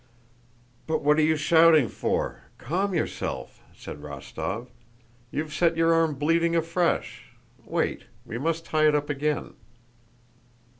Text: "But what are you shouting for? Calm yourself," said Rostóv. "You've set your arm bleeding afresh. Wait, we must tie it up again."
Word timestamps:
"But 0.87 1.03
what 1.03 1.19
are 1.19 1.21
you 1.21 1.35
shouting 1.35 1.87
for? 1.87 2.45
Calm 2.57 2.95
yourself," 2.95 3.61
said 3.77 3.97
Rostóv. 4.01 4.65
"You've 5.29 5.53
set 5.53 5.77
your 5.77 5.93
arm 5.93 6.15
bleeding 6.15 6.55
afresh. 6.55 7.35
Wait, 7.65 8.05
we 8.25 8.39
must 8.39 8.65
tie 8.65 8.87
it 8.87 8.95
up 8.95 9.11
again." 9.11 9.53